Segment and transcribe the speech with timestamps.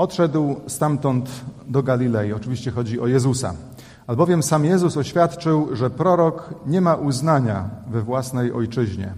[0.00, 1.30] odszedł stamtąd
[1.68, 2.32] do Galilei.
[2.32, 3.54] Oczywiście chodzi o Jezusa.
[4.06, 9.14] Albowiem sam Jezus oświadczył, że prorok nie ma uznania we własnej ojczyźnie.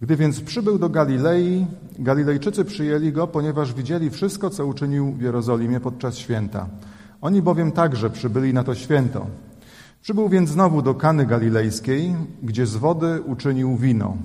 [0.00, 1.66] Gdy więc przybył do Galilei,
[1.98, 6.66] Galilejczycy przyjęli go, ponieważ widzieli wszystko, co uczynił w Jerozolimie podczas święta.
[7.20, 9.26] Oni bowiem także przybyli na to święto.
[10.02, 14.16] Przybył więc znowu do Kany Galilejskiej, gdzie z wody uczynił wino.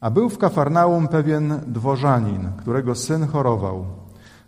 [0.00, 3.99] A był w Kafarnaum pewien dworzanin, którego syn chorował.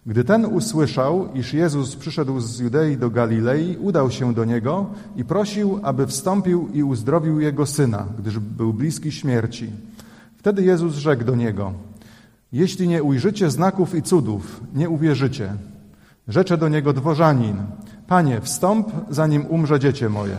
[0.07, 4.87] Gdy ten usłyszał, iż Jezus przyszedł z Judei do Galilei, udał się do niego
[5.17, 9.71] i prosił, aby wstąpił i uzdrowił jego syna, gdyż był bliski śmierci.
[10.37, 11.73] Wtedy Jezus rzekł do niego:
[12.53, 15.55] Jeśli nie ujrzycie znaków i cudów, nie uwierzycie.
[16.29, 17.57] Rzecze do niego dworzanin:
[18.07, 20.37] Panie, wstąp, zanim umrze dziecię moje.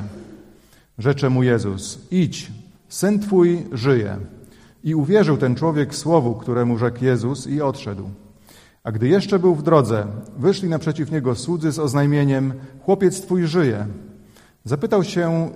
[0.97, 2.51] Rzecze mu Jezus: Idź,
[2.89, 4.17] syn twój żyje.
[4.83, 8.09] I uwierzył ten człowiek słowu, któremu rzekł Jezus, i odszedł.
[8.83, 12.53] A gdy jeszcze był w drodze, wyszli naprzeciw niego słudzy z oznajmieniem:
[12.85, 13.87] Chłopiec twój żyje.
[14.63, 15.49] Zapytał się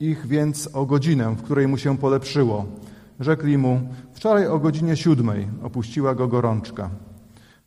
[0.00, 2.66] ich więc o godzinę, w której mu się polepszyło.
[3.20, 3.80] Rzekli mu:
[4.12, 6.90] Wczoraj o godzinie siódmej opuściła go gorączka.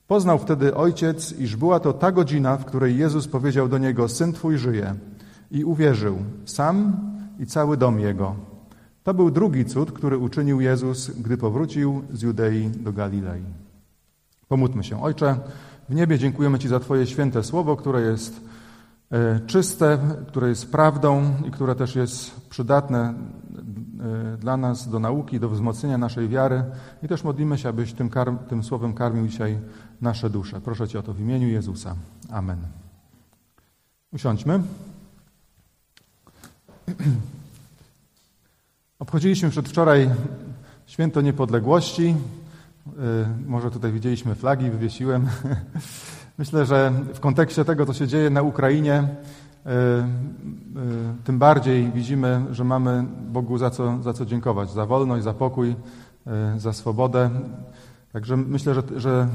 [0.08, 4.34] Poznał wtedy ojciec, iż była to ta godzina, w której Jezus powiedział do niego: Syn
[4.34, 4.96] twój żyje.
[5.52, 6.98] I uwierzył, sam
[7.40, 8.36] i cały dom jego.
[9.04, 13.61] To był drugi cud, który uczynił Jezus, gdy powrócił z Judei do Galilei.
[14.52, 15.04] Pomódlmy się.
[15.04, 15.38] Ojcze,
[15.90, 18.42] w niebie dziękujemy Ci za Twoje święte słowo, które jest
[19.12, 23.14] e, czyste, które jest prawdą i które też jest przydatne
[24.34, 26.64] e, dla nas do nauki, do wzmocnienia naszej wiary.
[27.04, 28.10] I też modlimy się, abyś tym,
[28.50, 29.60] tym słowem karmił dzisiaj
[30.02, 30.62] nasze dusze.
[30.62, 31.96] Proszę Cię o to w imieniu Jezusa.
[32.32, 32.58] Amen.
[34.14, 34.62] Usiądźmy.
[39.00, 40.10] Obchodziliśmy przedwczoraj
[40.88, 42.16] święto niepodległości.
[42.88, 45.28] Y, może tutaj widzieliśmy flagi, wywiesiłem.
[46.38, 49.74] Myślę, że w kontekście tego, co się dzieje na Ukrainie, y, y,
[51.24, 54.72] tym bardziej widzimy, że mamy Bogu za co, za co dziękować.
[54.72, 55.76] Za wolność, za pokój,
[56.58, 57.30] za swobodę.
[58.14, 59.28] Także myślę, że, że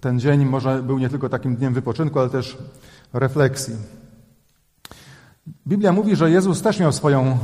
[0.00, 2.58] ten dzień może był nie tylko takim dniem wypoczynku, ale też
[3.12, 3.74] refleksji.
[5.66, 7.38] Biblia mówi, że Jezus też miał swoją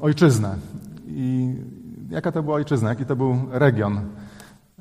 [0.00, 0.56] ojczyznę.
[1.06, 1.54] I
[2.10, 4.00] jaka to była ojczyzna, jaki to był region?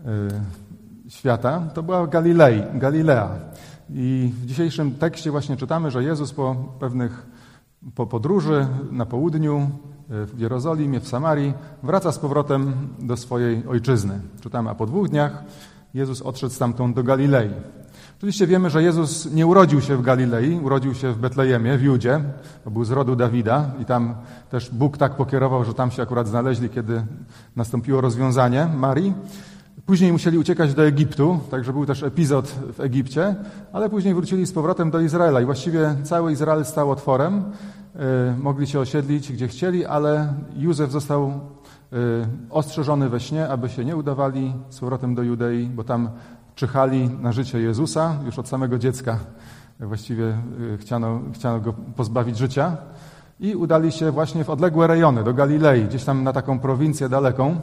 [0.08, 3.30] Y, świata, to była Galilei, Galilea.
[3.90, 7.26] I w dzisiejszym tekście właśnie czytamy, że Jezus po pewnych
[7.96, 9.70] po podróży na południu,
[10.12, 11.54] y, w Jerozolimie, w Samarii,
[11.84, 14.20] wraca z powrotem do swojej ojczyzny.
[14.42, 15.44] Czytamy, a po dwóch dniach
[15.94, 17.50] Jezus odszedł stamtąd do Galilei.
[18.18, 22.22] Oczywiście wiemy, że Jezus nie urodził się w Galilei, urodził się w Betlejemie, w Judzie,
[22.66, 24.16] bo był z rodu Dawida i tam
[24.50, 27.06] też Bóg tak pokierował, że tam się akurat znaleźli, kiedy
[27.56, 29.14] nastąpiło rozwiązanie Marii.
[29.88, 33.36] Później musieli uciekać do Egiptu, także był też epizod w Egipcie,
[33.74, 37.44] ale później wrócili z powrotem do Izraela i właściwie cały Izrael stał otworem.
[38.36, 41.96] Y, mogli się osiedlić gdzie chcieli, ale Józef został y,
[42.50, 46.10] ostrzeżony we śnie, aby się nie udawali z powrotem do Judei, bo tam
[46.56, 49.20] czyhali na życie Jezusa już od samego dziecka.
[49.80, 50.38] Właściwie
[50.74, 52.78] y, chciano, chciano go pozbawić życia.
[53.40, 57.62] I udali się właśnie w odległe rejony, do Galilei, gdzieś tam na taką prowincję daleką.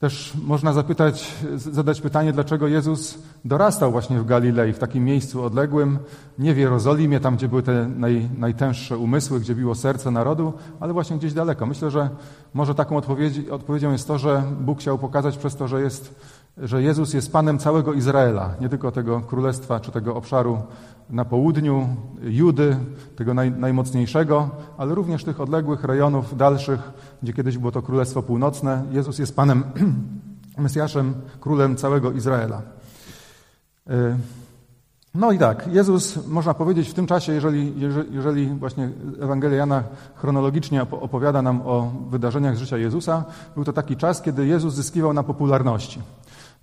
[0.00, 5.98] Też można zapytać, zadać pytanie, dlaczego Jezus dorastał właśnie w Galilei, w takim miejscu odległym,
[6.38, 10.92] nie w Jerozolimie, tam gdzie były te naj, najtęższe umysły, gdzie biło serce narodu, ale
[10.92, 11.66] właśnie gdzieś daleko.
[11.66, 12.08] Myślę, że
[12.54, 12.96] może taką
[13.50, 16.14] odpowiedzią jest to, że Bóg chciał pokazać przez to, że, jest,
[16.56, 20.62] że Jezus jest Panem całego Izraela, nie tylko tego królestwa czy tego obszaru
[21.10, 21.88] na południu
[22.22, 22.76] Judy,
[23.16, 26.80] tego naj, najmocniejszego, ale również tych odległych rejonów dalszych,
[27.22, 28.84] gdzie kiedyś było to Królestwo Północne.
[28.90, 29.64] Jezus jest Panem,
[30.58, 32.62] Mesjaszem, Królem całego Izraela.
[33.90, 34.16] E,
[35.14, 37.74] no i tak, Jezus, można powiedzieć, w tym czasie, jeżeli,
[38.10, 38.90] jeżeli właśnie
[39.20, 39.82] Ewangelia Jana
[40.14, 43.24] chronologicznie opowiada nam o wydarzeniach z życia Jezusa,
[43.54, 46.00] był to taki czas, kiedy Jezus zyskiwał na popularności.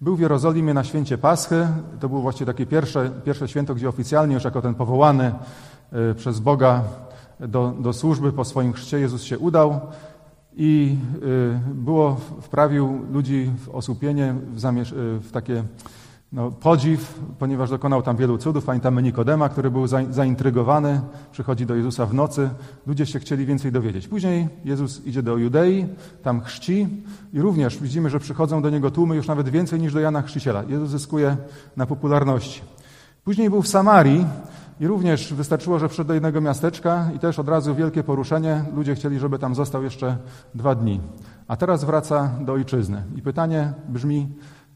[0.02, 1.68] Był w Jerozolimie na święcie Paschy.
[2.00, 5.34] To było właśnie takie pierwsze, pierwsze święto, gdzie oficjalnie już jako ten powołany
[5.92, 6.84] e, przez Boga
[7.40, 9.80] do, do służby po swoim chrzcie Jezus się udał
[10.54, 14.72] i e, było, wprawił ludzi w osłupienie, w, e,
[15.20, 15.64] w takie
[16.32, 18.66] no, podziw, ponieważ dokonał tam wielu cudów.
[18.66, 21.02] Pamiętamy Nikodema, który był zaintrygowany,
[21.32, 22.50] przychodzi do Jezusa w nocy.
[22.88, 24.08] Ludzie się chcieli więcej dowiedzieć.
[24.08, 25.88] Później Jezus idzie do Judei,
[26.24, 26.88] tam chrzci
[27.34, 30.64] i również widzimy, że przychodzą do niego tłumy już nawet więcej niż do Jana Chrzciciela.
[30.68, 31.38] Jezus zyskuje
[31.78, 32.62] na popularności.
[33.24, 34.26] Później był w Samarii
[34.80, 38.64] i również wystarczyło, że wszedł do jednego miasteczka i też od razu wielkie poruszenie.
[38.76, 40.18] Ludzie chcieli, żeby tam został jeszcze
[40.56, 41.02] dwa dni.
[41.48, 43.04] A teraz wraca do ojczyzny.
[43.16, 44.28] I pytanie brzmi,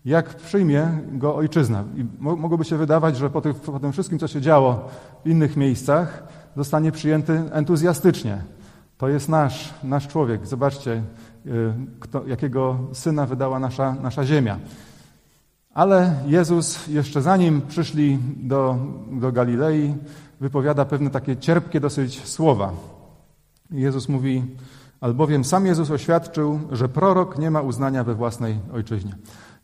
[0.06, 1.83] Jak przyjmie go ojczyzna?
[1.95, 4.89] I mogłoby się wydawać, że po, po tym wszystkim, co się działo
[5.25, 6.24] w innych miejscach,
[6.57, 8.42] zostanie przyjęty entuzjastycznie.
[8.98, 10.48] To jest nasz, nasz człowiek.
[10.48, 11.03] Zobaczcie,
[11.45, 14.59] y, kto, jakiego syna wydała nasza, nasza ziemia.
[15.74, 18.77] Ale Jezus jeszcze zanim przyszli do,
[19.12, 19.95] do Galilei,
[20.39, 22.74] wypowiada pewne takie cierpkie dosyć słowa.
[23.71, 24.44] Jezus mówi,
[25.01, 29.15] albowiem sam Jezus oświadczył, że prorok nie ma uznania we własnej ojczyźnie.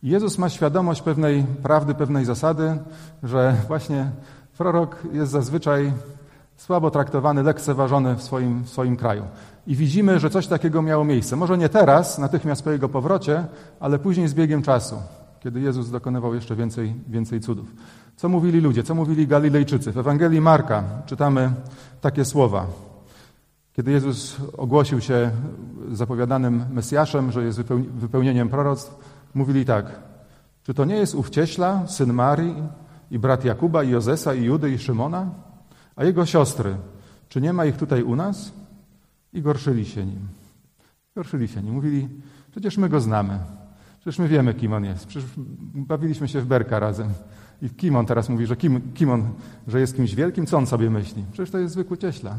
[0.07, 2.77] Jezus ma świadomość pewnej prawdy, pewnej zasady,
[3.23, 4.11] że właśnie
[4.57, 5.93] prorok jest zazwyczaj
[6.57, 9.23] słabo traktowany, lekceważony w swoim, w swoim kraju.
[9.67, 11.35] I widzimy, że coś takiego miało miejsce.
[11.35, 13.45] Może nie teraz, natychmiast po jego powrocie,
[13.79, 14.95] ale później z biegiem czasu,
[15.39, 17.67] kiedy Jezus dokonywał jeszcze więcej, więcej cudów.
[18.15, 19.91] Co mówili ludzie, co mówili Galilejczycy?
[19.91, 21.51] W Ewangelii Marka czytamy
[22.01, 22.65] takie słowa.
[23.73, 25.31] Kiedy Jezus ogłosił się
[25.91, 27.61] zapowiadanym Mesjaszem, że jest
[27.99, 29.85] wypełnieniem proroctw, mówili tak.
[30.63, 32.55] Czy to nie jest ów cieśla, syn Marii
[33.11, 35.29] i brat Jakuba i Jozesa i Judy i Szymona?
[35.95, 36.75] A jego siostry,
[37.29, 38.51] czy nie ma ich tutaj u nas?
[39.33, 40.27] I gorszyli się nim.
[41.15, 41.73] Gorszyli się nim.
[41.73, 42.09] Mówili,
[42.51, 43.39] przecież my go znamy.
[43.99, 45.07] Przecież my wiemy, kim on jest.
[45.07, 45.29] Przecież
[45.73, 47.09] bawiliśmy się w berka razem.
[47.61, 49.29] I kim on teraz mówi, że kim, kim on,
[49.67, 50.45] że jest kimś wielkim?
[50.45, 51.25] Co on sobie myśli?
[51.31, 52.37] Przecież to jest zwykły cieśla.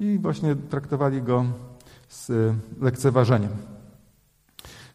[0.00, 1.44] I właśnie traktowali go
[2.08, 2.30] z
[2.80, 3.71] lekceważeniem.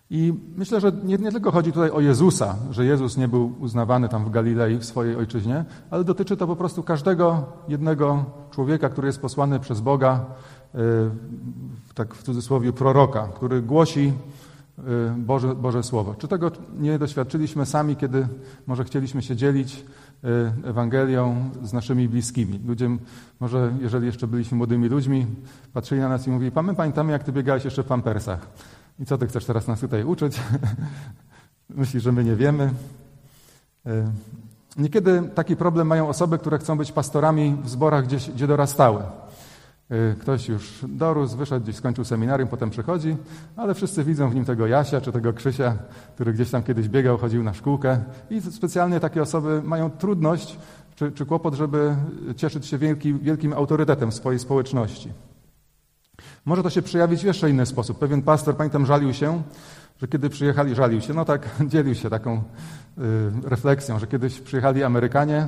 [0.10, 4.10] I myślę, że nie, nie, tylko chodzi tutaj o Jezusa, że Jezus nie był uznawany
[4.10, 9.08] tam w Galilei, w swojej ojczyźnie, ale dotyczy to po prostu każdego jednego człowieka, który
[9.08, 10.26] jest posłany przez Boga,
[10.74, 10.82] yy,
[11.94, 14.14] tak w cudzysłowie proroka, który głosi
[14.78, 14.84] yy,
[15.18, 16.16] Boże, Boże Słowo.
[16.16, 18.28] Czy tego nie doświadczyliśmy sami, kiedy
[18.68, 19.86] może chcieliśmy się dzielić
[20.24, 22.60] yy, Ewangelią z naszymi bliskimi?
[22.68, 22.90] Ludzie,
[23.40, 25.26] może jeżeli jeszcze byliśmy młodymi ludźmi,
[25.74, 28.48] patrzyli na nas i mówili, pamiętamy jak ty biegałeś jeszcze w pampersach.
[29.00, 30.42] I co ty chcesz teraz nas tutaj uczyć?
[31.70, 32.74] Myślisz, że my nie wiemy?
[33.86, 34.12] E,
[34.78, 39.04] niekiedy taki problem mają osoby, które chcą być pastorami w zborach, gdzie, gdzie dorastały.
[39.90, 43.18] E, ktoś już dorósł, wyszedł, gdzieś skończył seminarium, potem przychodzi,
[43.56, 45.78] ale wszyscy widzą w nim tego Jasia czy tego Krzysia,
[46.16, 48.04] który gdzieś tam kiedyś biegał, chodził na szkółkę.
[48.30, 50.58] I specjalnie takie osoby mają trudność
[50.96, 51.96] czy, czy kłopot, żeby
[52.36, 55.10] cieszyć się wielki, wielkim autorytetem swojej społeczności.
[56.46, 58.00] Może to się przejawić w jeszcze inny sposób.
[58.00, 59.42] Pewien pastor, pamiętam, żalił się,
[60.02, 62.42] że kiedy przyjechali, żalił się, no tak, dzielił się taką y,
[63.44, 65.48] refleksją, że kiedyś przyjechali Amerykanie,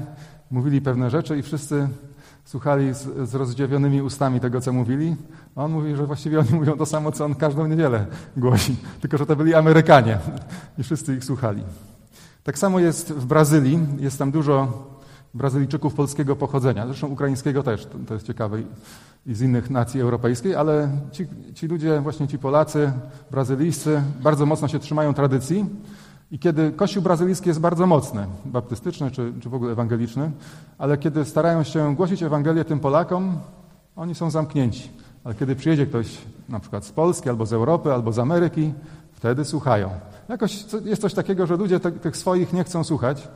[0.51, 1.87] mówili pewne rzeczy i wszyscy
[2.45, 5.15] słuchali z, z rozdziawionymi ustami tego, co mówili.
[5.55, 8.05] A on mówi, że właściwie oni mówią to samo, co on każdą niedzielę
[8.37, 10.17] głosi, tylko że to byli Amerykanie
[10.77, 11.63] i wszyscy ich słuchali.
[12.43, 14.87] Tak samo jest w Brazylii, jest tam dużo
[15.33, 18.59] Brazylijczyków polskiego pochodzenia, zresztą ukraińskiego też, to, to jest ciekawe
[19.25, 22.91] i z innych nacji europejskich, ale ci, ci ludzie, właśnie ci Polacy,
[23.31, 25.65] Brazylijscy, bardzo mocno się trzymają tradycji.
[26.31, 30.31] I kiedy Kościół brazylijski jest bardzo mocny, baptystyczny czy, czy w ogóle ewangeliczny,
[30.77, 33.39] ale kiedy starają się głosić Ewangelię tym Polakom,
[33.95, 34.89] oni są zamknięci.
[35.23, 36.17] Ale kiedy przyjedzie ktoś
[36.49, 38.73] na przykład z Polski, albo z Europy, albo z Ameryki,
[39.13, 39.89] wtedy słuchają.
[40.29, 43.27] Jakoś jest coś takiego, że ludzie tych swoich nie chcą słuchać.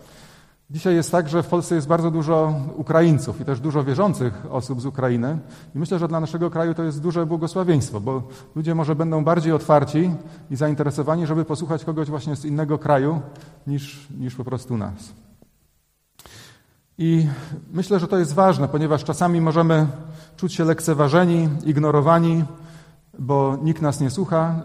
[0.74, 4.82] Dzisiaj jest tak, że w Polsce jest bardzo dużo Ukraińców i też dużo wierzących osób
[4.82, 5.40] z Ukrainy.
[5.76, 8.24] I myślę, że dla naszego kraju to jest duże błogosławieństwo, bo
[8.56, 10.12] ludzie może będą bardziej otwarci
[10.52, 13.22] i zainteresowani, żeby posłuchać kogoś właśnie z innego kraju
[13.68, 15.14] niż, niż po prostu nas.
[16.98, 17.28] I
[17.74, 19.88] myślę, że to jest ważne, ponieważ czasami możemy
[20.38, 22.44] czuć się lekceważeni, ignorowani,
[23.20, 24.62] bo nikt nas nie słucha,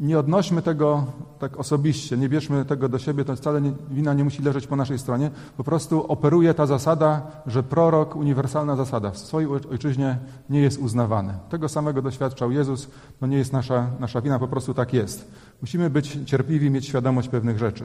[0.00, 1.04] nie odnośmy tego
[1.38, 4.76] tak osobiście, nie bierzmy tego do siebie, to wcale nie, wina nie musi leżeć po
[4.76, 5.30] naszej stronie.
[5.56, 10.18] Po prostu operuje ta zasada, że prorok, uniwersalna zasada, w swojej ojczyźnie
[10.50, 11.34] nie jest uznawany.
[11.48, 12.88] Tego samego doświadczał Jezus,
[13.20, 15.30] to nie jest nasza, nasza wina, po prostu tak jest.
[15.60, 17.84] Musimy być cierpliwi, mieć świadomość pewnych rzeczy.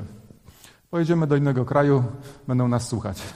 [0.89, 2.04] Pojedziemy do innego kraju,
[2.48, 3.24] będą nas słuchać.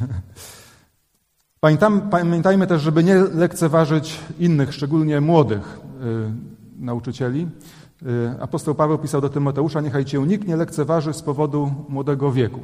[2.12, 6.32] Pamiętajmy też, żeby nie lekceważyć innych, szczególnie młodych yy,
[6.80, 7.48] nauczycieli.
[8.08, 12.60] Y, apostoł Paweł pisał do Tymoteusza, niechaj cię nikt nie lekceważy z powodu młodego wieku.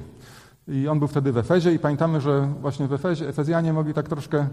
[0.68, 4.10] I on był wtedy w Efezie i pamiętamy, że właśnie w Efezie Efezjanie mogli tak
[4.10, 4.48] troszkę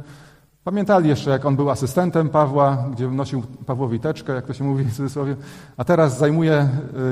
[0.66, 4.84] Pamiętali jeszcze, jak on był asystentem Pawła, gdzie nosił Pawłowi teczkę, jak to się mówi
[4.84, 5.36] w cudzysłowie,
[5.76, 6.68] a teraz zajmuje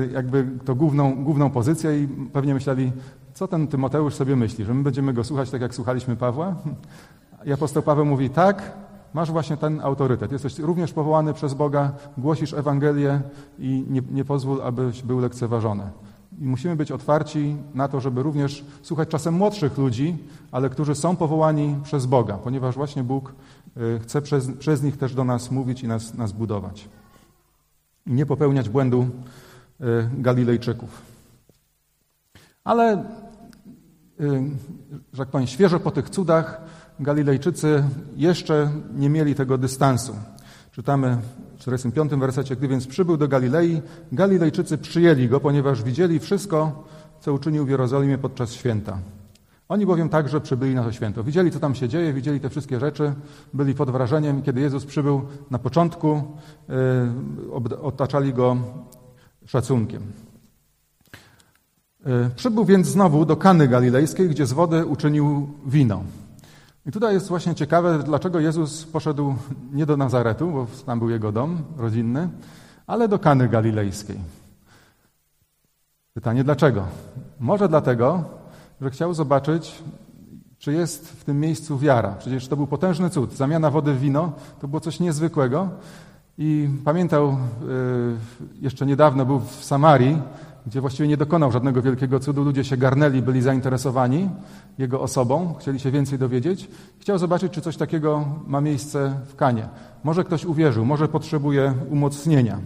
[0.09, 2.93] y, jakby to główną, główną pozycję i pewnie myśleli,
[3.35, 6.57] co ten Tymoteusz sobie myśli, że my będziemy go słuchać tak, jak słuchaliśmy Pawła?
[7.45, 8.73] I apostoł Paweł mówi, tak,
[9.15, 10.33] masz właśnie ten autorytet.
[10.33, 13.21] Jesteś również powołany przez Boga, głosisz Ewangelię
[13.59, 15.91] i nie, nie pozwól, abyś był lekceważony.
[16.41, 20.17] I musimy być otwarci na to, żeby również słuchać czasem młodszych ludzi,
[20.53, 23.35] ale którzy są powołani przez Boga, ponieważ właśnie Bóg
[23.77, 26.89] y, chce przez, przez nich też do nas mówić i nas, nas budować.
[28.07, 29.85] I nie popełniać błędu y,
[30.19, 31.03] Galilejczyków.
[32.65, 33.05] Ale,
[35.13, 36.61] że tak powiem, świeżo po tych cudach
[37.01, 37.85] Galilejczycy
[38.17, 40.17] jeszcze nie mieli tego dystansu.
[40.73, 41.19] Czytamy
[41.57, 43.83] w 45 wersecie, gdy więc przybył do Galilei,
[44.13, 46.85] Galilejczycy przyjęli go, ponieważ widzieli wszystko,
[47.21, 48.99] co uczynił w Jerozolimie podczas święta.
[49.69, 51.25] Oni bowiem także przybyli na to święto.
[51.25, 53.15] Widzieli, co tam się dzieje, widzieli te wszystkie rzeczy,
[53.55, 54.43] byli pod wrażeniem.
[54.43, 56.23] Kiedy Jezus przybył na początku,
[56.69, 58.57] yy, otaczali go
[59.47, 60.03] szacunkiem.
[62.07, 66.05] Yy, przybył więc znowu do Kany Galilejskiej, gdzie z wody uczynił wino.
[66.87, 69.35] I tutaj jest właśnie ciekawe, dlaczego Jezus poszedł
[69.73, 72.29] nie do Nazaretu, bo tam był jego dom rodzinny,
[72.87, 74.19] ale do Kany Galilejskiej.
[76.15, 76.87] Pytanie dlaczego?
[77.41, 78.25] Może dlatego,
[78.81, 79.83] że chciał zobaczyć,
[80.59, 82.11] czy jest w tym miejscu wiara.
[82.19, 83.33] Przecież to był potężny cud.
[83.33, 85.69] Zamiana wody w wino to było coś niezwykłego.
[86.39, 87.37] I pamiętał, y,
[88.61, 90.23] jeszcze niedawno był w Samarii,
[90.67, 92.45] gdzie właściwie nie dokonał żadnego wielkiego cudu.
[92.45, 94.29] Ludzie się garnęli, byli zainteresowani
[94.79, 96.71] jego osobą, chcieli się więcej dowiedzieć.
[96.99, 99.69] Chciał zobaczyć, czy coś takiego ma miejsce w Kanie.
[100.05, 102.59] Może ktoś uwierzył, może potrzebuje umocnienia.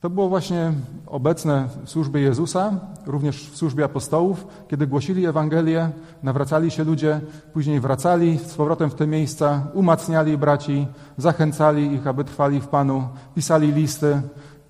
[0.00, 0.72] To było właśnie
[1.06, 2.72] obecne w służbie Jezusa,
[3.06, 5.90] również w służbie apostołów, kiedy głosili Ewangelię,
[6.22, 7.20] nawracali się ludzie,
[7.52, 10.86] później wracali z powrotem w te miejsca, umacniali braci,
[11.16, 14.22] zachęcali ich, aby trwali w Panu, pisali listy.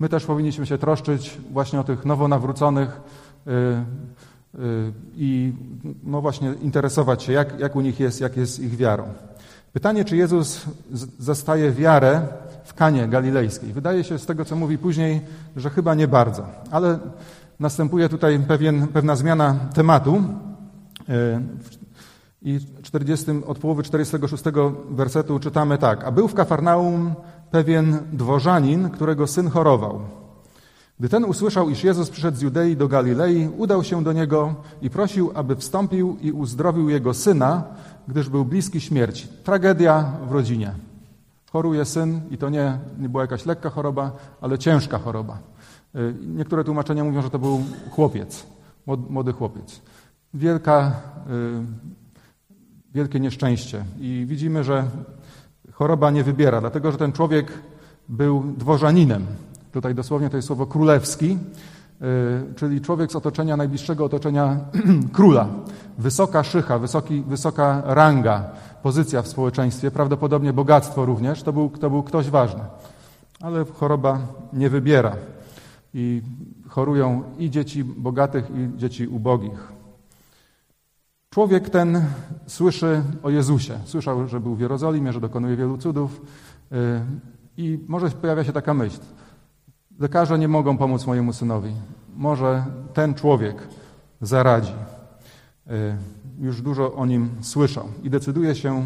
[0.03, 3.01] My też powinniśmy się troszczyć właśnie o tych nowonawróconych
[3.45, 3.53] yy,
[4.53, 5.53] yy, i
[6.03, 9.03] no właśnie interesować się, jak, jak u nich jest, jak jest ich wiarą.
[9.73, 10.65] Pytanie, czy Jezus
[11.19, 12.21] zastaje wiarę
[12.63, 13.73] w Kanie Galilejskiej.
[13.73, 15.21] Wydaje się z tego, co mówi później,
[15.55, 16.45] że chyba nie bardzo.
[16.71, 16.99] Ale
[17.59, 20.23] następuje tutaj pewien, pewna zmiana tematu.
[21.09, 21.41] E,
[22.41, 24.43] I 40, od połowy 46
[24.89, 26.03] wersetu czytamy tak.
[26.03, 27.15] A był w Kafarnaum
[27.53, 29.99] pewien dworzanin, którego syn chorował.
[30.99, 34.89] Gdy ten usłyszał, iż Jezus przyszedł z Judei do Galilei, udał się do niego i
[34.89, 37.63] prosił, aby wstąpił i uzdrowił jego syna,
[38.07, 39.27] gdyż był bliski śmierci.
[39.43, 40.71] Tragedia w rodzinie.
[41.51, 45.37] Choruje syn i to nie, nie była jakaś lekka choroba, ale ciężka choroba.
[45.95, 48.45] Y, niektóre tłumaczenia mówią, że to był chłopiec,
[48.85, 49.81] młody chłopiec.
[50.33, 50.91] Wielka,
[51.29, 51.63] y,
[52.93, 53.85] wielkie nieszczęście.
[53.99, 54.87] I widzimy, że
[55.73, 57.51] choroba nie wybiera, dlatego że ten człowiek
[58.09, 59.25] był dworzaninem.
[59.71, 61.37] Tutaj dosłownie to jest słowo królewski,
[62.01, 64.57] y, czyli człowiek z otoczenia, najbliższego otoczenia
[65.13, 65.47] króla.
[65.97, 68.45] Wysoka szycha, wysoki, wysoka ranga,
[68.83, 72.61] pozycja w społeczeństwie, prawdopodobnie bogactwo również, to był, to był ktoś ważny.
[73.41, 74.19] Ale choroba
[74.53, 75.15] nie wybiera
[75.93, 76.21] i
[76.69, 79.73] chorują i dzieci bogatych, i dzieci ubogich.
[81.33, 82.05] Człowiek ten
[82.47, 83.79] słyszy o Jezusie.
[83.85, 86.21] Słyszał, że był w Jerozolimie, że dokonuje wielu cudów
[86.71, 86.75] y,
[87.57, 88.99] i może pojawia się taka myśl.
[89.99, 91.71] Lekarze nie mogą pomóc mojemu synowi.
[92.15, 93.67] Może ten człowiek
[94.21, 94.73] zaradzi.
[95.67, 95.95] Y,
[96.39, 98.85] już dużo o nim słyszał i decyduje się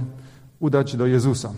[0.59, 1.51] udać do Jezusa.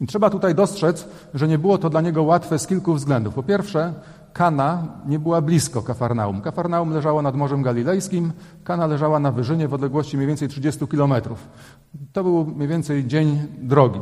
[0.00, 3.34] I trzeba tutaj dostrzec, że nie było to dla niego łatwe z kilku względów.
[3.34, 3.94] Po pierwsze,
[4.32, 6.40] Kana nie była blisko Kafarnaum.
[6.40, 8.32] Kafarnaum leżało nad Morzem Galilejskim,
[8.64, 11.48] Kana leżała na wyżynie w odległości mniej więcej 30 kilometrów.
[12.12, 14.00] To był mniej więcej dzień drogi.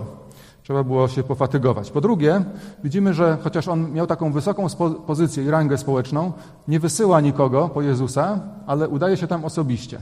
[0.62, 1.90] Trzeba było się pofatygować.
[1.90, 2.44] Po drugie,
[2.84, 4.66] widzimy, że chociaż on miał taką wysoką
[5.06, 6.32] pozycję i rangę społeczną,
[6.68, 9.98] nie wysyła nikogo po Jezusa, ale udaje się tam osobiście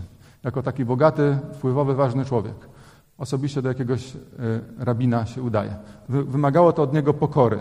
[0.47, 2.55] jako taki bogaty, wpływowy, ważny człowiek.
[3.19, 4.19] Osobiście do jakiegoś e,
[4.79, 5.75] rabina się udaje.
[6.09, 7.59] Wymagało to od niego pokory.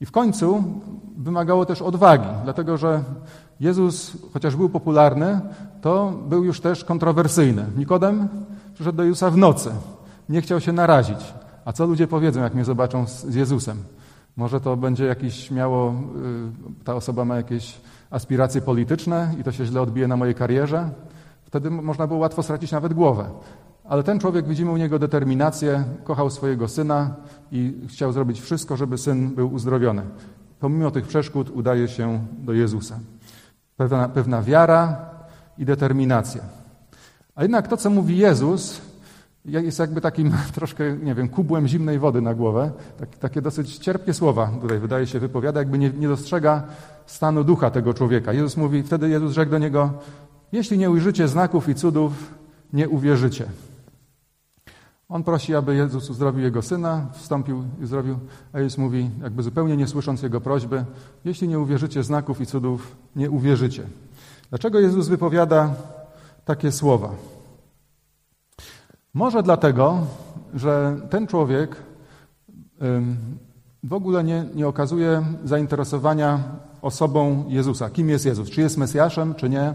[0.00, 0.64] I w końcu
[1.16, 3.02] wymagało też odwagi, dlatego że
[3.60, 5.40] Jezus, chociaż był popularny,
[5.80, 7.66] to był już też kontrowersyjny.
[7.76, 8.28] Nikodem
[8.74, 9.70] przyszedł do Jezusa w nocy.
[10.28, 11.34] Nie chciał się narazić.
[11.64, 13.76] A co ludzie powiedzą, jak mnie zobaczą z Jezusem?
[14.36, 17.80] Może to będzie jakiś miało, y, ta osoba ma jakieś
[18.10, 20.90] aspiracje polityczne i to się źle odbije na mojej karierze?
[21.44, 23.24] Wtedy można było łatwo stracić nawet głowę.
[23.90, 27.14] Ale ten człowiek, widzimy u niego determinację, kochał swojego syna
[27.52, 30.02] i chciał zrobić wszystko, żeby syn był uzdrowiony.
[30.60, 32.98] Pomimo tych przeszkód udaje się do Jezusa.
[33.76, 34.96] Pewna, pewna wiara
[35.58, 36.42] i determinacja.
[37.34, 38.80] A jednak to, co mówi Jezus,
[39.44, 42.70] jest jakby takim troszkę, nie wiem, kubłem zimnej wody na głowę.
[42.98, 46.62] Tak, takie dosyć cierpkie słowa tutaj wydaje się wypowiada, jakby nie, nie dostrzega
[47.06, 48.32] stanu ducha tego człowieka.
[48.32, 49.90] Jezus mówi, wtedy Jezus rzekł do niego,
[50.52, 52.34] jeśli nie ujrzycie znaków i cudów,
[52.72, 53.46] nie uwierzycie.
[55.10, 58.18] On prosi, aby Jezus uzdrowił jego syna, wstąpił i uzdrowił,
[58.52, 60.84] a Jezus mówi, jakby zupełnie nie słysząc jego prośby,
[61.24, 63.82] jeśli nie uwierzycie znaków i cudów, nie uwierzycie.
[64.50, 65.74] Dlaczego Jezus wypowiada
[66.44, 67.10] takie słowa?
[69.14, 70.06] Może dlatego,
[70.54, 71.76] że ten człowiek
[73.82, 76.42] w ogóle nie, nie okazuje zainteresowania
[76.82, 77.90] osobą Jezusa.
[77.90, 78.50] Kim jest Jezus?
[78.50, 79.74] Czy jest Mesjaszem, czy nie?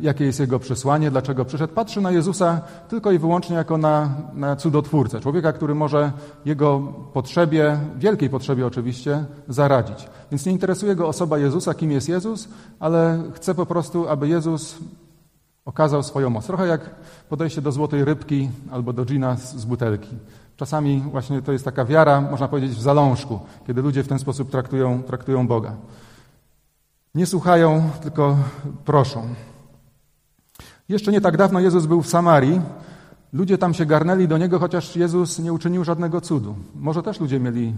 [0.00, 1.74] Jakie jest jego przesłanie, dlaczego przyszedł.
[1.74, 6.12] Patrzy na Jezusa tylko i wyłącznie jako na, na cudotwórcę, człowieka, który może
[6.44, 6.80] jego
[7.12, 10.08] potrzebie, wielkiej potrzebie oczywiście, zaradzić.
[10.30, 12.48] Więc nie interesuje go osoba Jezusa, kim jest Jezus,
[12.80, 14.78] ale chce po prostu, aby Jezus
[15.64, 16.46] okazał swoją moc.
[16.46, 16.90] Trochę jak
[17.28, 20.16] podejście do złotej rybki albo do dżina z, z butelki.
[20.56, 24.50] Czasami właśnie to jest taka wiara, można powiedzieć, w zalążku, kiedy ludzie w ten sposób
[24.50, 25.72] traktują, traktują Boga.
[27.16, 28.36] Nie słuchają, tylko
[28.84, 29.28] proszą.
[30.88, 32.60] Jeszcze nie tak dawno Jezus był w Samarii.
[33.32, 36.54] Ludzie tam się garnęli do Niego, chociaż Jezus nie uczynił żadnego cudu.
[36.74, 37.74] Może też ludzie mieli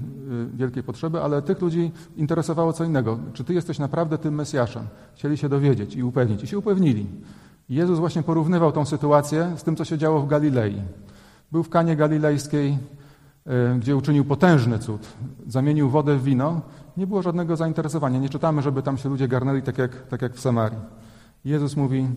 [0.52, 3.18] y, wielkie potrzeby, ale tych ludzi interesowało co innego.
[3.32, 4.82] Czy Ty jesteś naprawdę tym Mesjaszem?
[5.14, 6.42] Chcieli się dowiedzieć i upewnić.
[6.42, 7.06] I się upewnili.
[7.68, 10.82] Jezus właśnie porównywał tą sytuację z tym, co się działo w Galilei.
[11.52, 12.78] Był w Kanie Galilejskiej,
[13.78, 15.08] gdzie uczynił potężny cud.
[15.46, 16.60] Zamienił wodę w wino
[16.96, 18.18] nie było żadnego zainteresowania.
[18.18, 20.78] Nie czytamy, żeby tam się ludzie garnęli tak jak, tak jak w Samarii.
[21.44, 22.08] Jezus mówi,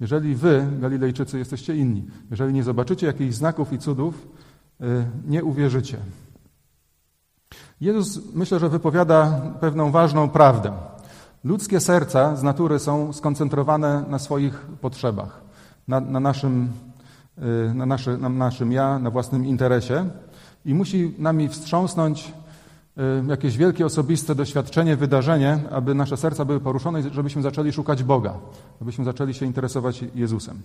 [0.00, 4.28] jeżeli wy, Galilejczycy, jesteście inni, jeżeli nie zobaczycie jakichś znaków i cudów,
[4.80, 5.98] y, nie uwierzycie.
[7.80, 10.72] Jezus myślę, że wypowiada pewną ważną prawdę.
[11.44, 15.40] Ludzkie serca z natury są skoncentrowane na swoich potrzebach,
[15.88, 16.68] na, na naszym,
[17.38, 20.10] y, na, naszy, na naszym ja, na własnym interesie
[20.64, 22.32] i musi nami wstrząsnąć
[22.98, 28.34] Y, jakieś wielkie osobiste doświadczenie, wydarzenie, aby nasze serca były poruszone żebyśmy zaczęli szukać Boga,
[28.82, 30.62] abyśmy zaczęli się interesować Jezusem.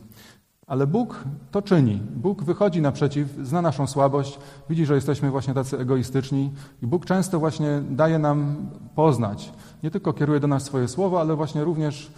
[0.67, 2.01] Ale Bóg to czyni.
[2.15, 7.39] Bóg wychodzi naprzeciw, zna naszą słabość, widzi, że jesteśmy właśnie tacy egoistyczni i Bóg często
[7.39, 8.55] właśnie daje nam
[8.95, 9.53] poznać.
[9.83, 12.11] Nie tylko kieruje do nas swoje słowo, ale właśnie również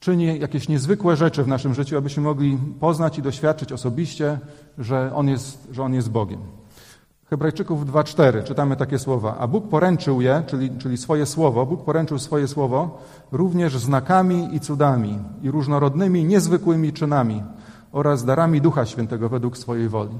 [0.00, 4.38] czyni jakieś niezwykłe rzeczy w naszym życiu, abyśmy mogli poznać i doświadczyć osobiście,
[4.78, 6.57] że On jest, że on jest Bogiem.
[7.30, 9.36] Hebrajczyków 2:4 czytamy takie słowa.
[9.38, 12.98] A Bóg poręczył je, czyli, czyli swoje słowo, Bóg poręczył swoje słowo
[13.32, 17.42] również znakami i cudami i różnorodnymi, niezwykłymi czynami
[17.92, 20.18] oraz darami Ducha Świętego według swojej woli.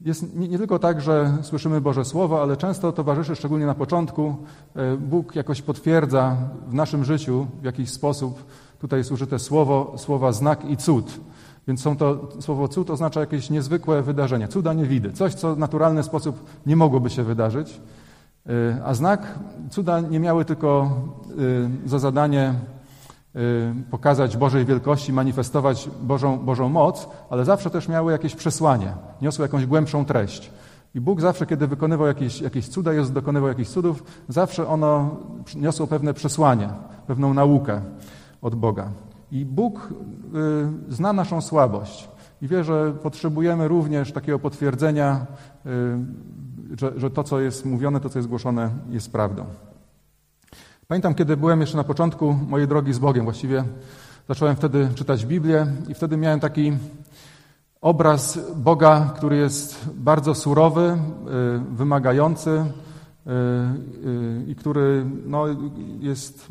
[0.00, 4.36] Jest nie, nie, tylko tak, że słyszymy Boże Słowo, ale często towarzyszy, szczególnie na początku,
[4.76, 6.36] e, Bóg jakoś potwierdza
[6.68, 8.44] w naszym życiu w jakiś sposób,
[8.78, 11.20] tutaj jest użyte słowo, słowa znak i cud.
[11.68, 14.48] Więc są to, słowo cud oznacza jakieś niezwykłe wydarzenie.
[14.48, 15.12] Cuda nie widy.
[15.12, 17.80] Coś, co w naturalny sposób nie mogłoby się wydarzyć.
[18.46, 19.38] Y, a znak,
[19.70, 20.96] cuda nie miały tylko
[21.84, 22.54] y, za zadanie
[23.36, 29.42] y, pokazać Bożej wielkości, manifestować Bożą, Bożą moc, ale zawsze też miały jakieś przesłanie, niosły
[29.42, 30.50] jakąś głębszą treść.
[30.94, 35.16] I Bóg zawsze, kiedy wykonywał jakieś, jakieś cuda, Jezus dokonywał jakichś cudów, zawsze ono
[35.56, 36.68] niosło pewne przesłanie,
[37.06, 37.80] pewną naukę
[38.42, 38.88] od Boga.
[39.32, 39.88] I Bóg
[40.88, 42.08] y, zna naszą słabość
[42.42, 45.26] i wie, że potrzebujemy również takiego potwierdzenia,
[45.66, 49.44] y, że, że to, co jest mówione, to, co jest głoszone, jest prawdą.
[50.88, 53.64] Pamiętam, kiedy byłem jeszcze na początku mojej drogi z Bogiem, właściwie
[54.28, 56.72] zacząłem wtedy czytać Biblię i wtedy miałem taki
[57.80, 60.98] obraz Boga, który jest bardzo surowy,
[61.70, 62.64] y, wymagający
[64.46, 65.44] i który no,
[66.00, 66.46] jest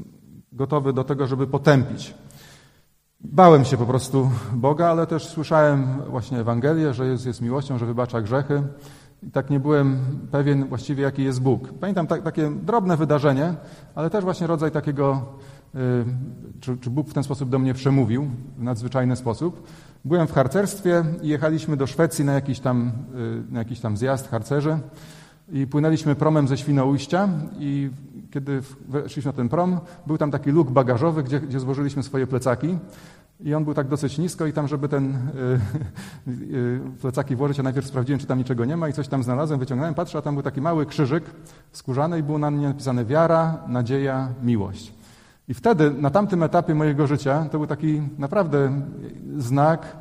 [0.51, 2.13] gotowy do tego, żeby potępić.
[3.23, 7.85] Bałem się po prostu Boga, ale też słyszałem właśnie Ewangelię, że Jezus jest miłością, że
[7.85, 8.63] wybacza grzechy.
[9.23, 9.99] I tak nie byłem
[10.31, 11.73] pewien właściwie, jaki jest Bóg.
[11.79, 13.53] Pamiętam tak, takie drobne wydarzenie,
[13.95, 15.25] ale też właśnie rodzaj takiego,
[15.75, 15.79] y,
[16.59, 19.67] czy, czy Bóg w ten sposób do mnie przemówił, w nadzwyczajny sposób.
[20.05, 22.91] Byłem w harcerstwie i jechaliśmy do Szwecji na jakiś tam,
[23.49, 24.79] y, na jakiś tam zjazd harcerzy
[25.51, 27.89] i płynęliśmy promem ze Świnoujścia i
[28.31, 32.77] kiedy weszliśmy na ten prom, był tam taki luk bagażowy, gdzie, gdzie złożyliśmy swoje plecaki.
[33.39, 37.63] I on był tak dosyć nisko i tam, żeby ten y, y, plecaki włożyć, ja
[37.63, 40.33] najpierw sprawdziłem, czy tam niczego nie ma i coś tam znalazłem, wyciągnąłem, patrzę, a tam
[40.33, 41.23] był taki mały krzyżyk
[41.71, 44.93] skórzany i było na nim napisane wiara, nadzieja, miłość.
[45.47, 48.81] I wtedy, na tamtym etapie mojego życia, to był taki naprawdę
[49.37, 49.97] znak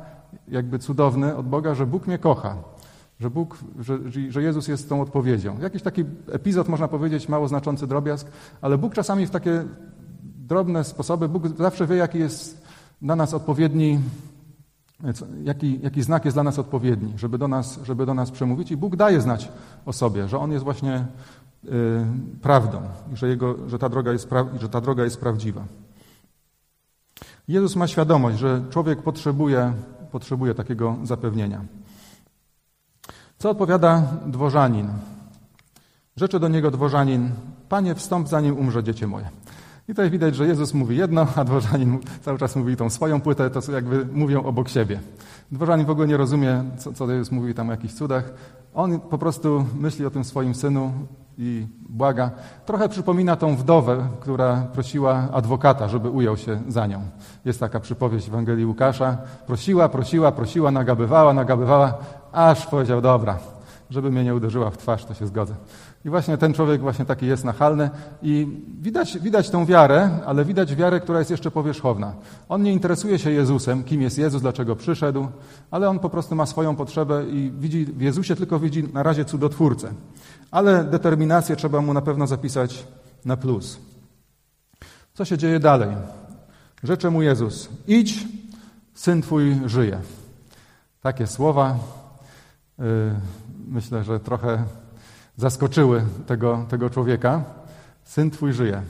[0.47, 2.55] jakby cudowny od Boga, że Bóg mnie kocha
[3.21, 5.59] że Bóg, że, że Jezus jest tą odpowiedzią.
[5.59, 8.27] Jakiś taki epizod, można powiedzieć, mało znaczący drobiazg,
[8.61, 9.63] ale Bóg czasami w takie
[10.23, 12.65] drobne sposoby, Bóg zawsze wie, jaki jest
[13.01, 13.99] dla nas odpowiedni,
[15.43, 18.71] jaki, jaki znak jest dla nas odpowiedni, żeby do nas, żeby do nas przemówić.
[18.71, 19.51] I Bóg daje znać
[19.85, 21.05] o sobie, że On jest właśnie
[21.65, 21.69] y,
[22.41, 22.81] prawdą
[23.13, 25.63] że, jego, że, ta droga jest pra, że ta droga jest prawdziwa.
[27.47, 29.73] Jezus ma świadomość, że człowiek potrzebuje,
[30.11, 31.61] potrzebuje takiego zapewnienia.
[33.41, 34.87] Co odpowiada dworzanin?
[36.15, 37.29] Rzeczy do niego dworzanin,
[37.69, 39.29] Panie, wstąp zanim umrze dziecię moje.
[39.87, 43.49] I tutaj widać, że Jezus mówi jedno, a dworzanin cały czas mówi tą swoją płytę,
[43.49, 44.99] to jakby mówią obok siebie.
[45.51, 48.33] Dworzanin w ogóle nie rozumie, co, co Jezus mówi tam o jakichś cudach.
[48.73, 50.91] On po prostu myśli o tym swoim synu
[51.41, 52.31] i błaga.
[52.65, 57.01] Trochę przypomina tą wdowę, która prosiła adwokata, żeby ujął się za nią.
[57.45, 59.17] Jest taka przypowieść w Ewangelii Łukasza.
[59.47, 61.93] Prosiła, prosiła, prosiła, nagabywała, nagabywała,
[62.31, 63.37] aż powiedział, dobra,
[63.89, 65.53] żeby mnie nie uderzyła w twarz, to się zgodzę.
[66.05, 67.89] I właśnie ten człowiek właśnie taki jest nachalny
[68.21, 68.47] i
[68.81, 72.13] widać, widać tą wiarę, ale widać wiarę, która jest jeszcze powierzchowna.
[72.49, 75.27] On nie interesuje się Jezusem, kim jest Jezus, dlaczego przyszedł,
[75.71, 79.25] ale on po prostu ma swoją potrzebę i widzi w Jezusie tylko widzi na razie
[79.25, 79.93] cudotwórcę.
[80.51, 82.87] Ale determinację trzeba mu na pewno zapisać
[83.25, 83.79] na plus.
[85.13, 85.89] Co się dzieje dalej?
[86.83, 88.27] Rzecze mu Jezus, idź,
[88.93, 90.01] syn twój żyje.
[91.01, 91.79] Takie słowa,
[92.79, 92.85] yy,
[93.67, 94.63] myślę, że trochę
[95.41, 97.43] zaskoczyły tego, tego człowieka.
[98.03, 98.81] Syn twój żyje.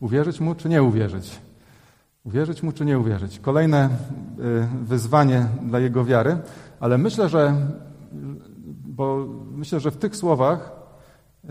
[0.00, 1.40] Uwierzyć mu czy nie uwierzyć?
[2.24, 3.40] Uwierzyć mu czy nie uwierzyć?
[3.40, 6.38] Kolejne y, wyzwanie dla jego wiary,
[6.80, 7.54] ale myślę, że,
[8.86, 10.72] bo myślę, że w tych słowach
[11.44, 11.48] y,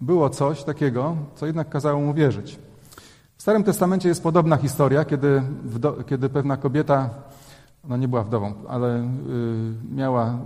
[0.00, 2.58] było coś takiego, co jednak kazało mu wierzyć.
[3.36, 5.42] W Starym Testamencie jest podobna historia, kiedy,
[6.06, 7.10] kiedy pewna kobieta,
[7.84, 9.04] ona nie była wdową, ale y,
[9.94, 10.38] miała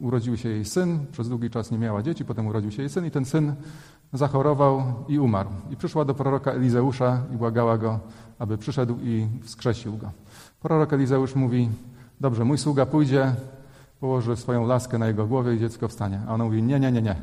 [0.00, 3.06] urodził się jej syn, przez długi czas nie miała dzieci, potem urodził się jej syn
[3.06, 3.54] i ten syn
[4.12, 5.50] zachorował i umarł.
[5.70, 8.00] I przyszła do proroka Elizeusza i błagała go,
[8.38, 10.10] aby przyszedł i wskrzesił go.
[10.60, 11.68] Prorok Elizeusz mówi,
[12.20, 13.34] dobrze, mój sługa pójdzie,
[14.00, 16.20] położy swoją laskę na jego głowie i dziecko wstanie.
[16.28, 17.16] A ona mówi, nie, nie, nie, nie.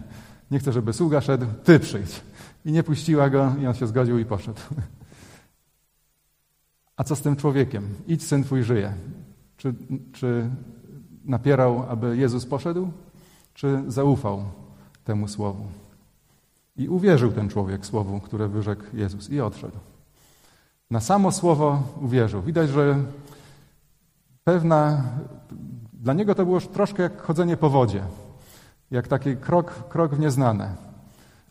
[0.52, 2.22] Nie chcę, żeby sługa szedł, ty przyjdź.
[2.66, 4.60] I nie puściła go i on się zgodził i poszedł.
[6.98, 7.90] A co z tym człowiekiem?
[8.08, 8.94] Idź, syn twój żyje.
[9.58, 9.74] Czy,
[10.12, 10.50] czy
[11.26, 12.88] napierał, aby Jezus poszedł,
[13.54, 14.44] czy zaufał
[15.04, 15.64] temu słowu?
[16.78, 19.78] I uwierzył ten człowiek słowu, które wyrzekł Jezus i odszedł.
[20.92, 22.42] Na samo słowo uwierzył.
[22.42, 22.98] Widać, że
[24.44, 25.04] pewna.
[25.94, 28.04] Dla niego to było troszkę jak chodzenie po wodzie,
[28.92, 30.76] jak taki krok, krok w nieznane.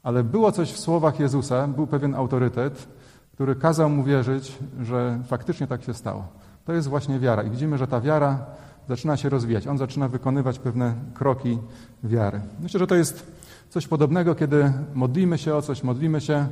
[0.02, 2.88] Ale było coś w słowach Jezusa, był pewien autorytet,
[3.32, 6.24] który kazał mu wierzyć, że faktycznie tak się stało.
[6.64, 7.42] To jest właśnie wiara.
[7.42, 8.46] I widzimy, że ta wiara
[8.90, 9.66] zaczyna się rozwijać.
[9.66, 11.58] On zaczyna wykonywać pewne kroki
[12.04, 12.40] wiary.
[12.60, 13.32] Myślę, że to jest
[13.68, 16.46] coś podobnego, kiedy modlimy się o coś, modlimy się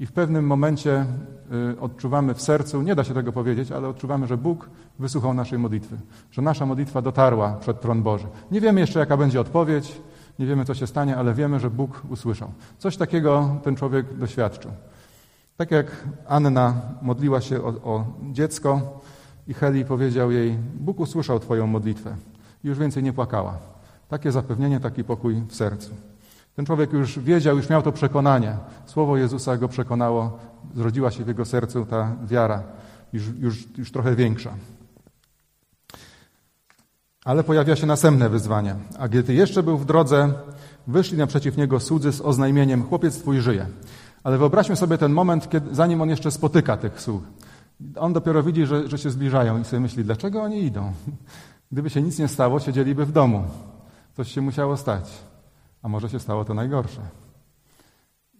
[0.00, 1.06] i w pewnym momencie
[1.74, 5.58] y, odczuwamy w sercu, nie da się tego powiedzieć, ale odczuwamy, że Bóg wysłuchał naszej
[5.58, 5.96] modlitwy,
[6.30, 8.26] że nasza modlitwa dotarła przed tron Boży.
[8.50, 10.00] Nie wiemy jeszcze, jaka będzie odpowiedź,
[10.38, 12.50] nie wiemy, co się stanie, ale wiemy, że Bóg usłyszał.
[12.78, 14.70] Coś takiego ten człowiek doświadczył.
[15.56, 15.86] Tak jak
[16.28, 19.00] Anna modliła się o, o dziecko,
[19.50, 22.16] i Heli powiedział jej: Bóg usłyszał Twoją modlitwę.
[22.64, 23.58] I już więcej nie płakała.
[24.08, 25.90] Takie zapewnienie, taki pokój w sercu.
[26.56, 28.56] Ten człowiek już wiedział, już miał to przekonanie.
[28.86, 30.38] Słowo Jezusa go przekonało,
[30.74, 32.62] zrodziła się w jego sercu ta wiara,
[33.12, 34.54] już, już, już trochę większa.
[37.24, 38.74] Ale pojawia się następne wyzwanie.
[38.98, 40.32] A gdy jeszcze był w drodze,
[40.86, 43.66] wyszli naprzeciw niego słudzy z oznajmieniem: Chłopiec twój żyje.
[44.24, 47.22] Ale wyobraźmy sobie ten moment, kiedy, zanim on jeszcze spotyka tych sług.
[47.98, 50.92] On dopiero widzi, że, że się zbliżają i sobie myśli, dlaczego oni idą?
[51.72, 53.44] Gdyby się nic nie stało, siedzieliby w domu.
[54.16, 55.10] Coś się musiało stać.
[55.82, 57.00] A może się stało to najgorsze.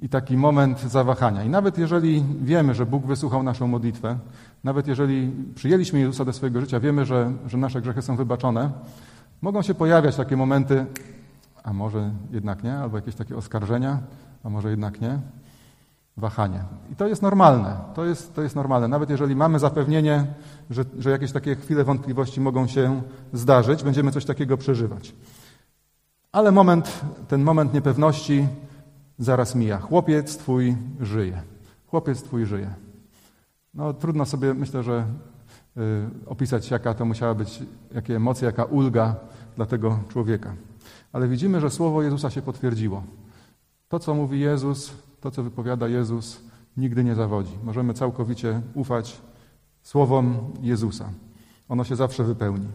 [0.01, 1.45] I taki moment zawahania.
[1.45, 4.19] I nawet jeżeli wiemy, że Bóg wysłuchał naszą modlitwę,
[4.65, 8.71] nawet jeżeli przyjęliśmy Jezusa do swojego życia, wiemy, że, że nasze grzechy są wybaczone,
[9.43, 10.87] mogą się pojawiać takie momenty,
[11.63, 13.99] a może jednak nie, albo jakieś takie oskarżenia,
[14.45, 15.19] a może jednak nie
[16.17, 16.65] wahanie.
[16.93, 17.77] I to jest normalne.
[17.95, 18.89] To jest, to jest normalne.
[18.89, 20.27] Nawet jeżeli mamy zapewnienie,
[20.71, 25.15] że, że jakieś takie chwile wątpliwości mogą się zdarzyć, będziemy coś takiego przeżywać.
[26.33, 28.49] Ale moment, ten moment niepewności
[29.19, 29.79] zaraz mija.
[29.79, 31.43] Chłopiec twój żyje.
[31.87, 32.75] Chłopiec twój żyje.
[33.75, 35.05] No trudno sobie, myślę, że
[35.77, 35.81] y,
[36.27, 37.63] opisać, jaka to musiała być,
[37.95, 39.17] jakie emocje, jaka ulga
[39.57, 40.55] dla tego człowieka.
[41.13, 43.03] Ale widzimy, że słowo Jezusa się potwierdziło.
[43.89, 46.41] To, co mówi Jezus, to, co wypowiada Jezus,
[46.77, 47.53] nigdy nie zawodzi.
[47.65, 49.21] Możemy całkowicie ufać
[49.83, 51.11] słowom Jezusa.
[51.69, 52.67] Ono się zawsze wypełni.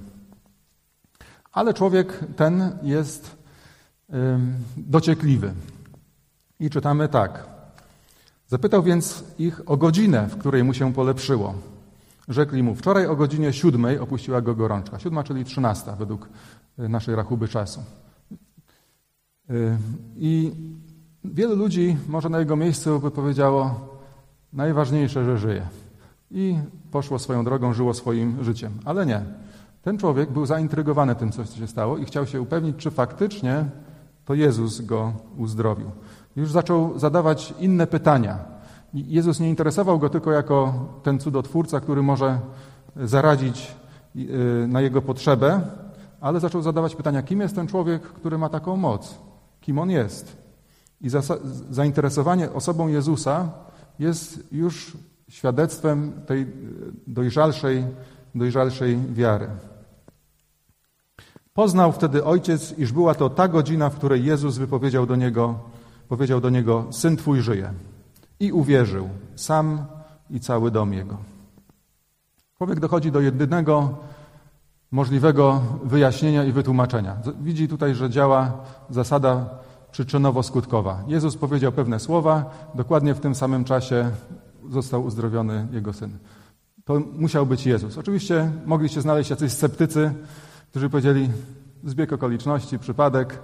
[1.51, 3.37] Ale człowiek ten jest
[4.77, 5.53] dociekliwy.
[6.59, 7.47] I czytamy tak.
[8.47, 11.53] Zapytał więc ich o godzinę, w której mu się polepszyło.
[12.27, 14.99] Rzekli mu, wczoraj o godzinie siódmej opuściła go gorączka.
[14.99, 16.29] Siódma, czyli trzynasta według
[16.79, 17.83] y, naszej rachuby czasu.
[19.49, 19.77] Y,
[20.15, 20.51] I
[21.33, 23.79] Wielu ludzi może na jego miejscu by powiedziało,
[24.53, 25.67] najważniejsze, że żyje.
[26.31, 26.57] I
[26.91, 28.71] poszło swoją drogą, żyło swoim życiem.
[28.85, 29.21] Ale nie.
[29.81, 33.65] Ten człowiek był zaintrygowany tym, co się stało i chciał się upewnić, czy faktycznie
[34.25, 35.91] to Jezus go uzdrowił.
[36.35, 38.39] Już zaczął zadawać inne pytania.
[38.93, 42.39] Jezus nie interesował go tylko jako ten cudotwórca, który może
[42.95, 43.75] zaradzić
[44.15, 45.61] y, na jego potrzebę,
[46.21, 49.15] ale zaczął zadawać pytania, kim jest ten człowiek, który ma taką moc?
[49.61, 50.44] Kim on jest?
[51.05, 51.09] I
[51.69, 53.49] zainteresowanie osobą Jezusa
[53.99, 54.97] jest już
[55.29, 56.47] świadectwem tej
[57.07, 57.85] dojrzalszej,
[58.35, 59.47] dojrzalszej wiary.
[61.53, 65.59] Poznał wtedy ojciec, iż była to ta godzina, w której Jezus wypowiedział do niego,
[66.09, 67.73] powiedział do niego: Syn twój żyje.
[68.39, 69.85] I uwierzył, sam
[70.29, 71.17] i cały dom jego.
[72.57, 73.97] Człowiek dochodzi do jedynego
[74.91, 77.17] możliwego wyjaśnienia i wytłumaczenia.
[77.41, 78.51] Widzi tutaj, że działa
[78.89, 79.65] zasada
[79.95, 80.95] przyczynowo-skutkowa.
[81.07, 84.11] Jezus powiedział pewne słowa, dokładnie w tym samym czasie
[84.69, 86.17] został uzdrowiony jego syn.
[86.85, 87.97] To musiał być Jezus.
[87.97, 90.13] Oczywiście mogli się znaleźć jacyś sceptycy,
[90.69, 91.29] którzy powiedzieli
[91.83, 93.39] zbieg okoliczności, przypadek,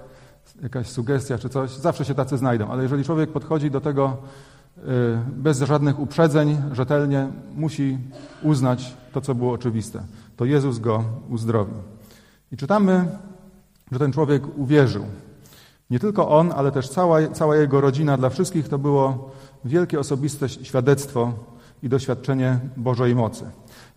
[0.64, 1.78] jakaś sugestia czy coś.
[1.78, 4.18] Zawsze się tacy znajdą, ale jeżeli człowiek podchodzi do tego
[4.78, 4.82] y,
[5.28, 7.98] bez żadnych uprzedzeń, rzetelnie, musi
[8.44, 10.04] uznać to, co było oczywiste.
[10.38, 11.78] To Jezus go uzdrowił.
[12.52, 13.06] I czytamy,
[13.92, 15.06] że ten człowiek uwierzył.
[15.91, 19.32] Nie tylko on, ale też cała, cała jego rodzina, dla wszystkich to było
[19.65, 21.34] wielkie osobiste świadectwo
[21.84, 23.45] i doświadczenie Bożej mocy.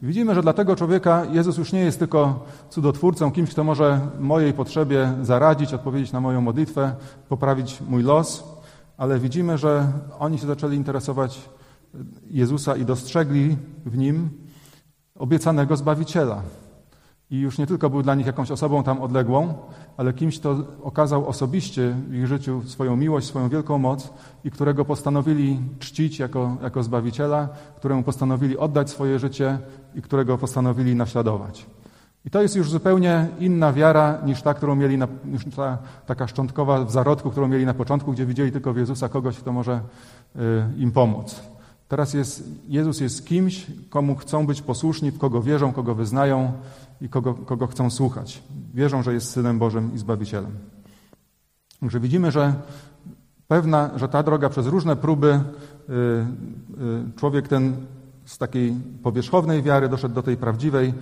[0.03, 4.53] Widzimy, że dla tego człowieka Jezus już nie jest tylko cudotwórcą, kimś, kto może mojej
[4.53, 6.95] potrzebie zaradzić, odpowiedzieć na moją modlitwę,
[7.29, 8.45] poprawić mój los,
[8.97, 11.49] ale widzimy, że oni się zaczęli interesować
[12.31, 14.31] Jezusa i dostrzegli w nim
[15.15, 16.43] obiecanego Zbawiciela.
[17.31, 19.55] I już nie tylko był dla nich jakąś osobą tam odległą,
[19.97, 24.13] ale kimś, kto okazał osobiście w ich życiu swoją miłość, swoją wielką moc
[24.45, 29.59] i którego postanowili czcić jako, jako Zbawiciela, któremu postanowili oddać swoje życie
[29.95, 31.67] i którego postanowili naśladować.
[32.25, 36.27] I to jest już zupełnie inna wiara niż ta, którą mieli, na, niż ta taka
[36.27, 39.81] szczątkowa w zarodku, którą mieli na początku, gdzie widzieli tylko w Jezusa kogoś, kto może
[40.37, 40.41] y,
[40.77, 41.54] im pomóc.
[41.89, 46.53] Teraz jest, Jezus jest kimś, komu chcą być posłuszni, w kogo wierzą, kogo wyznają
[47.01, 48.43] i kogo, kogo chcą słuchać.
[48.75, 50.53] Wierzą, że jest Synem Bożym i Zbawicielem.
[51.81, 52.55] Także widzimy, że
[53.49, 57.77] pewna, że ta droga przez różne próby y, y, człowiek ten
[58.25, 60.95] z takiej powierzchownej wiary doszedł do tej prawdziwej,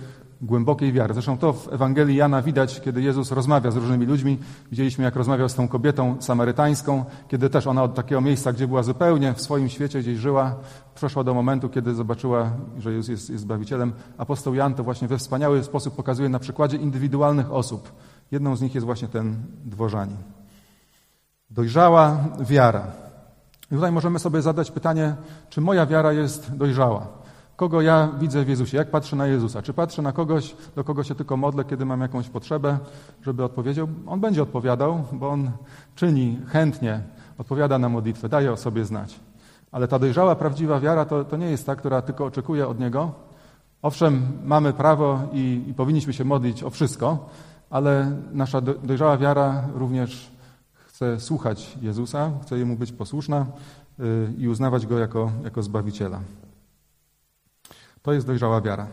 [0.43, 1.13] głębokiej wiary.
[1.13, 4.37] Zresztą to w Ewangelii Jana widać, kiedy Jezus rozmawia z różnymi ludźmi.
[4.71, 8.83] Widzieliśmy, jak rozmawiał z tą kobietą samarytańską, kiedy też ona od takiego miejsca, gdzie była
[8.83, 10.55] zupełnie w swoim świecie, gdzieś żyła,
[10.95, 13.93] przeszła do momentu, kiedy zobaczyła, że Jezus jest, jest Zbawicielem.
[14.17, 17.91] Apostoł Jan to właśnie we wspaniały sposób pokazuje na przykładzie indywidualnych osób.
[18.31, 20.17] Jedną z nich jest właśnie ten dworzanin.
[21.49, 22.87] Dojrzała wiara.
[23.71, 25.15] I tutaj możemy sobie zadać pytanie,
[25.49, 27.22] czy moja wiara jest dojrzała?
[27.55, 28.77] Kogo ja widzę w Jezusie?
[28.77, 29.61] Jak patrzę na Jezusa?
[29.61, 32.77] Czy patrzę na kogoś, do kogo się tylko modlę, kiedy mam jakąś potrzebę,
[33.21, 33.87] żeby odpowiedział?
[34.07, 35.51] On będzie odpowiadał, bo on
[35.95, 37.01] czyni chętnie,
[37.37, 39.19] odpowiada na modlitwę, daje o sobie znać.
[39.71, 43.11] Ale ta dojrzała, prawdziwa wiara to, to nie jest ta, która tylko oczekuje od Niego.
[43.81, 47.29] Owszem, mamy prawo i, i powinniśmy się modlić o wszystko,
[47.69, 50.31] ale nasza dojrzała wiara również
[50.73, 53.45] chce słuchać Jezusa, chce Jemu być posłuszna
[53.99, 56.19] yy, i uznawać Go jako, jako Zbawiciela.
[58.03, 58.87] To jest dojrzała wiara.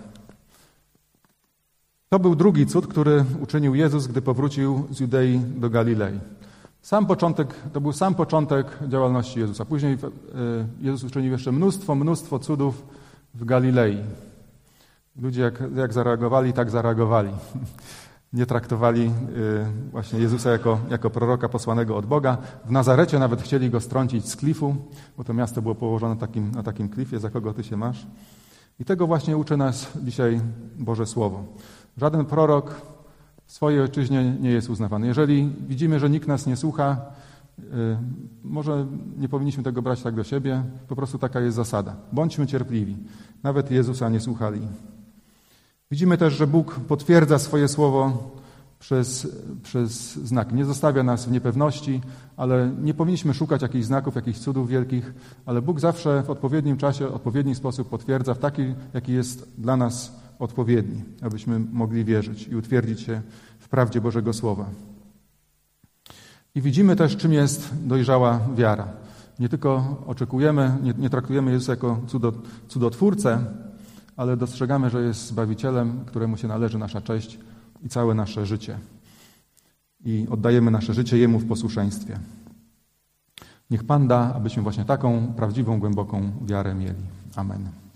[2.08, 6.20] To był drugi cud, który uczynił Jezus, gdy powrócił z Judei do Galilei.
[6.82, 9.64] Sam początek, to był sam początek działalności Jezusa.
[9.64, 9.98] Później e,
[10.80, 12.82] Jezus uczynił jeszcze mnóstwo, mnóstwo cudów
[13.34, 13.98] w Galilei.
[15.16, 17.30] Ludzie jak, jak zareagowali, tak zareagowali.
[18.32, 19.10] Nie traktowali e,
[19.90, 22.36] właśnie Jezusa jako, jako proroka posłanego od Boga.
[22.64, 24.76] W Nazarecie nawet chcieli go strącić z klifu,
[25.16, 28.06] bo to miasto było położone takim, na takim klifie, za kogo ty się masz.
[28.80, 30.40] I tego właśnie uczy nas dzisiaj
[30.78, 31.44] Boże Słowo.
[31.96, 32.80] Żaden prorok
[33.46, 35.06] w swojej ojczyźnie nie jest uznawany.
[35.06, 36.96] Jeżeli widzimy, że nikt nas nie słucha,
[37.58, 37.62] y,
[38.44, 38.86] może
[39.18, 41.96] nie powinniśmy tego brać tak do siebie, po prostu taka jest zasada.
[42.12, 42.96] Bądźmy cierpliwi.
[43.42, 44.60] Nawet Jezusa nie słuchali.
[45.90, 48.30] Widzimy też, że Bóg potwierdza swoje słowo
[48.80, 49.28] przez,
[49.62, 50.52] przez znak.
[50.52, 52.00] Nie zostawia nas w niepewności,
[52.36, 55.14] ale nie powinniśmy szukać jakichś znaków, jakichś cudów wielkich,
[55.46, 59.76] ale Bóg zawsze w odpowiednim czasie, w odpowiedni sposób potwierdza w taki, jaki jest dla
[59.76, 63.22] nas odpowiedni, abyśmy mogli wierzyć i utwierdzić się
[63.58, 64.66] w prawdzie Bożego Słowa.
[66.54, 68.88] I widzimy też, czym jest dojrzała wiara.
[69.38, 72.34] Nie tylko oczekujemy, nie, nie traktujemy Jezusa jako cudot,
[72.68, 73.44] cudotwórcę,
[74.16, 77.38] ale dostrzegamy, że jest Zbawicielem, któremu się należy nasza cześć
[77.84, 78.78] i całe nasze życie.
[80.04, 82.18] I oddajemy nasze życie Jemu w posłuszeństwie.
[83.70, 87.02] Niech Pan da, abyśmy właśnie taką prawdziwą, głęboką wiarę mieli.
[87.36, 87.89] Amen.